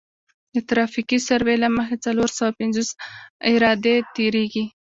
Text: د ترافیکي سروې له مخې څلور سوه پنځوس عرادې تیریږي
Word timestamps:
د 0.53 0.55
ترافیکي 0.69 1.17
سروې 1.27 1.55
له 1.63 1.69
مخې 1.77 1.95
څلور 2.05 2.29
سوه 2.37 2.51
پنځوس 2.59 2.89
عرادې 3.49 3.95
تیریږي 4.15 4.65